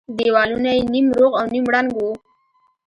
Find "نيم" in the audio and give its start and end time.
0.93-1.07, 1.53-1.65